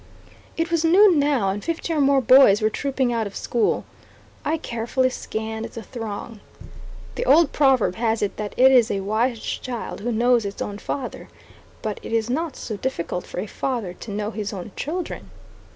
It 0.57 0.71
was 0.71 0.83
noon 0.83 1.19
now, 1.19 1.49
and 1.51 1.63
fifty 1.63 1.93
or 1.93 2.01
more 2.01 2.21
boys 2.21 2.59
were 2.59 2.71
trooping 2.71 3.13
out 3.13 3.27
of 3.27 3.35
school. 3.35 3.85
I 4.43 4.57
carefully 4.57 5.11
scanned 5.11 5.65
the 5.65 5.83
throng. 5.83 6.39
The 7.13 7.25
old 7.27 7.51
proverb 7.51 7.97
has 7.97 8.23
it 8.23 8.35
that 8.37 8.55
it 8.57 8.71
is 8.71 8.89
a 8.89 9.01
wise 9.01 9.37
child 9.41 9.99
who 9.99 10.11
knows 10.11 10.43
its 10.43 10.59
own 10.59 10.79
father; 10.79 11.29
but 11.83 11.99
it 12.01 12.13
is 12.13 12.31
not 12.31 12.55
so 12.55 12.77
difficult 12.77 13.27
for 13.27 13.39
a 13.39 13.45
father 13.45 13.93
to 13.93 14.09
know 14.09 14.31
his 14.31 14.51
own 14.53 14.71
children. 14.75 15.29